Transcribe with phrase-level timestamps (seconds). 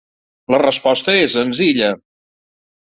[0.55, 1.95] La resposta és senzilla.